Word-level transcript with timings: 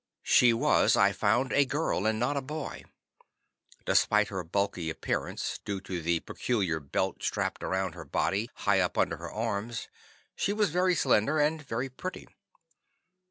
She 0.23 0.51
was, 0.51 0.95
I 0.95 1.11
found, 1.11 1.53
a 1.53 1.63
girl, 1.63 2.07
and 2.07 2.19
not 2.19 2.35
a 2.35 2.41
boy. 2.41 2.85
Despite 3.85 4.29
her 4.29 4.43
bulky 4.43 4.89
appearance, 4.89 5.59
due 5.63 5.79
to 5.81 6.01
the 6.01 6.21
peculiar 6.21 6.79
belt 6.79 7.21
strapped 7.21 7.61
around 7.61 7.93
her 7.93 8.03
body 8.03 8.49
high 8.55 8.79
up 8.79 8.97
under 8.97 9.17
the 9.17 9.31
arms, 9.31 9.89
she 10.35 10.53
was 10.53 10.71
very 10.71 10.95
slender, 10.95 11.37
and 11.37 11.61
very 11.61 11.87
pretty. 11.87 12.27